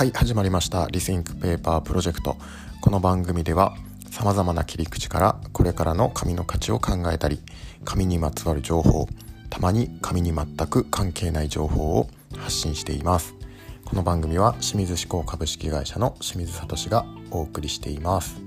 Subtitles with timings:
[0.00, 0.88] はい始まりました。
[0.90, 2.38] リスインクペーパープロジェクト
[2.80, 3.76] この番組では
[4.10, 7.38] さまざまな切り口からこれからの紙の価値を考えたり
[7.84, 9.06] 紙にまつわる情報
[9.50, 12.08] たまに紙に全く関係ない情報を
[12.38, 13.34] 発信しています。
[13.84, 18.40] この番組は清水志向株式会社の清水聡がお送りしています。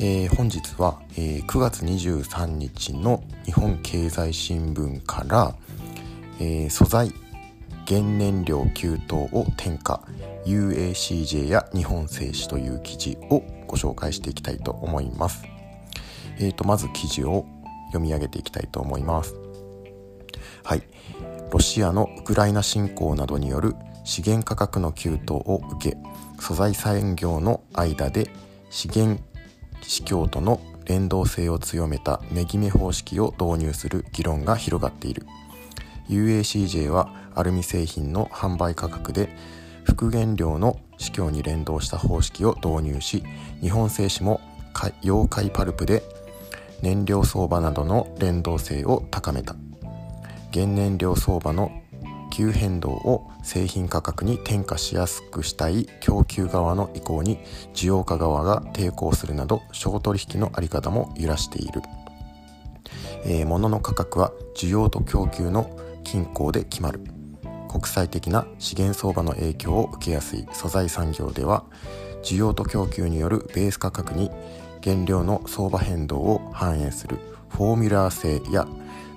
[0.00, 5.54] えー、本日は、えー、9月23日の日本経済新聞から、
[6.40, 7.12] えー、素材
[7.86, 10.00] 原燃料給湯を添加
[10.44, 15.44] UACJ や日本製紙という記事をご紹介していきたいと思います。
[16.38, 17.46] えーと、まず記事を
[17.86, 19.34] 読み上げていきたいと思います。
[20.64, 20.82] はい。
[21.50, 23.74] ロシアのウクライナ侵攻などによる
[24.04, 25.96] 資源価格の急騰を受け、
[26.40, 28.30] 素材産業の間で
[28.70, 29.22] 資源
[29.82, 35.26] 市況との連動性を強めた値決め方式を導入する議論が広がっている。
[36.08, 39.28] UACJ はアルミ製品の販売価格で
[39.84, 43.22] 復元量の市況に連動した方式を導入し
[43.60, 44.40] 日本製紙も
[45.02, 46.02] 溶解パルプで
[46.82, 49.56] 燃料相場などの連動性を高めた。
[50.52, 51.70] 原燃料相場の
[52.32, 57.38] 急変動を製品価格に転嫁しやすくしたい供給側の意向に
[57.74, 61.82] 需要家側が抵抗するなど小取引の在り方も揺らしている、
[63.24, 65.70] えー、物の価格は需要と供給の
[66.06, 67.00] 均衡で決まる。
[67.68, 71.64] 国際的な資源相場の影響を受けやすい素材産業では
[72.22, 74.30] 需要と供給によるベース価格に
[74.82, 77.18] 原料の相場変動を反映する
[77.50, 78.66] フォーミュラー性や、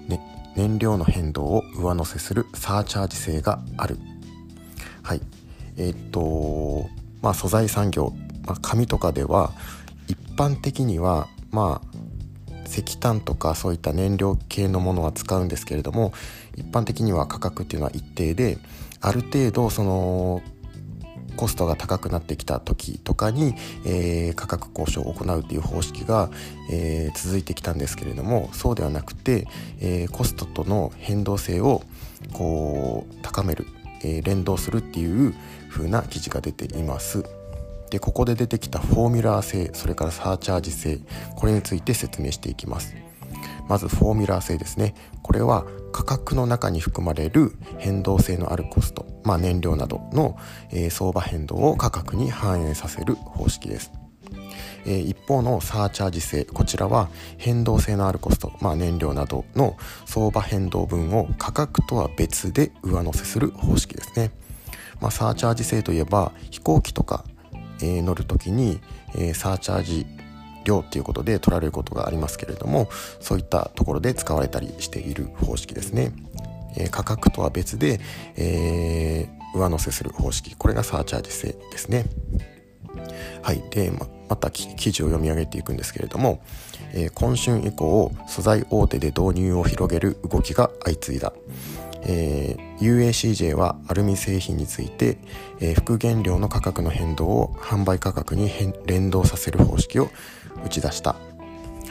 [0.08, 0.20] ね、
[0.58, 3.98] 燃料の変動を上乗せするサーチャージ性がある。
[5.04, 5.22] はい。
[5.78, 6.90] えー、っと
[7.22, 8.14] まあ素材産業、
[8.46, 9.54] まあ、紙とかでは
[10.08, 12.00] 一般的にはまあ
[12.70, 16.14] 石炭とかそういった燃料系のものは使うんですけれども
[16.56, 18.58] 一般的には価格っていうのは一定で
[19.02, 20.42] ある程度その
[21.36, 26.30] コストが高くなってきた時とかに、えー、価格交渉を行うという方式が、
[26.70, 29.48] えー、続いてきたんですけれどもそうではなくて、
[29.80, 31.84] えー、コストとの変動性を
[32.34, 33.68] こう高める、
[34.04, 35.34] え連動するっていう
[35.70, 37.24] 風な記事が出ています。
[37.90, 41.00] でここで出てきたフォーミュラー性それからサーチャージ性
[41.36, 42.96] これについて説明していきます。
[43.68, 44.96] まずフォーミュラー性ですね。
[45.22, 50.38] これは価格の中に含まれる変動性のあるコスト、まあ、燃料などの、
[50.72, 53.92] えー、相場変動を価格に反映させる方式です。
[54.86, 64.32] えー、一方のサーチャージ性こちらは変動性のあるコスト、まあ、燃料などの相場変動分を価格とは別で上乗せする方式ですね、
[65.02, 67.26] まあ、サーチャージ性といえば飛行機とか
[67.82, 68.80] えー、乗る時に、
[69.16, 70.06] えー、サーチャージ
[70.66, 76.12] 料っていうことで取られることがありますけれどもそういったところで使われたりしている方式ですね、
[76.78, 78.00] えー、価格とは別で、
[78.36, 80.56] えー、上乗せする方式。
[80.56, 82.06] これがサーチャージ制ですね。
[83.42, 83.64] はい。
[83.72, 86.44] でままた記事を読み上げていくんですけれども、
[86.94, 91.34] えー、今春以降素材大手で導入を広げる動きが相次いだ。
[92.04, 95.18] えー、UACJ はアルミ製品について、
[95.60, 98.50] えー、副原料の価格の変動を販売価格に
[98.86, 100.10] 連動させる方式を
[100.66, 101.18] 打ち出した、は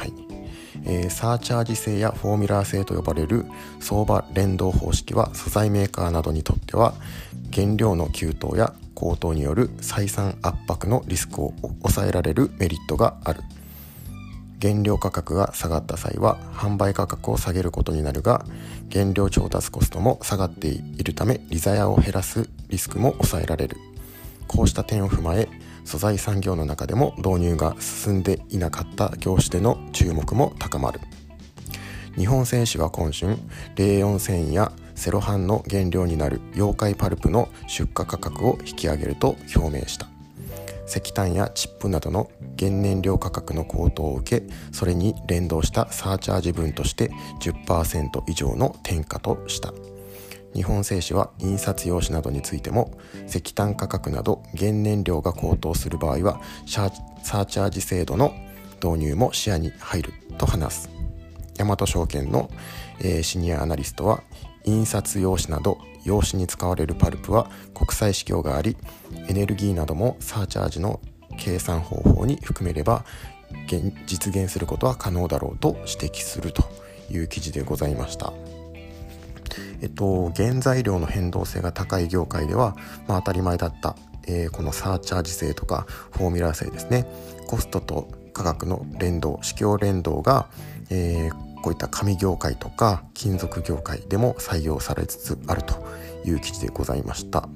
[0.04, 0.12] い。
[0.84, 3.46] えー、サーチャージ性やフォーミュラー性と呼ばれる
[3.80, 6.94] 相場連動方式は素材メーカーなどにとっては
[7.52, 13.42] 原料の急騰や高騰による採算圧迫のリスクを抑えられるメリットがある。
[14.60, 18.44] 原料価格が下がった際は販売価格を下げることになるが
[18.92, 23.76] 原料調達コストも下がっているため利ザヤを減らすリスクも抑えられる。
[24.46, 25.48] こうした点を踏まえ
[25.84, 31.00] 素材産業の中でも導入が進んでいなかった業種での注目も高まる。
[32.16, 33.36] 日本製紙は今春
[33.76, 40.17] レーヨン繊維やセロハンの原料になる溶解パルプの出荷価格を引き上げると表明した。
[40.88, 47.10] 石炭やチップなどの原燃料価格の高騰を受けそれに連動したサーチャージ分として
[47.40, 49.72] 10%以上の転嫁とした。
[50.54, 58.34] 日本製紙は印刷用紙などについても石炭価格など原燃料が高騰する場合はサーチャージ制度の
[58.82, 60.90] 導入も視野に入ると話す。
[61.58, 62.50] 大和証券の、
[63.00, 64.22] えー、シニアアナリストは
[64.68, 68.76] 印刷用紙など用紙に使われるパルプは国際市況があり
[69.28, 71.00] エネルギーなどもサーチャージの
[71.38, 73.04] 計算方法に含めれば
[74.06, 76.64] 実現することは可能だろうと指摘すると
[77.10, 78.32] いう記事でございました。
[79.80, 82.76] えっと、原材料の変動性が高い業界では、
[83.06, 87.06] まあ、当たり前だった、えー、このサーチャージ性とかフォーミュラー性ですね
[87.46, 90.48] コストと価格の連動市況連動が、
[90.90, 95.86] えー、こういった紙業界とか金属業界でも採用されつつあると
[96.24, 97.48] いう記事でございました。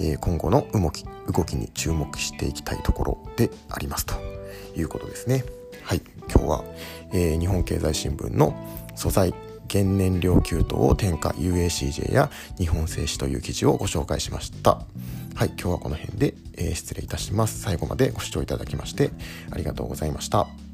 [0.00, 4.14] えー、今後の動き動きに注目していきたいところでありますと
[4.76, 5.44] いうことですね。
[5.82, 6.64] はい、今日は、
[7.12, 8.54] えー、日本経済新聞の
[8.94, 9.34] 素材
[9.70, 14.82] 原燃料給湯を添加 UACJ や日本製紙という記事をご紹介しました。
[15.34, 17.60] はい、今日はこの辺で、えー、失礼いたします。
[17.60, 19.10] 最後までご視聴いただきまして
[19.50, 20.71] ありがとうございました。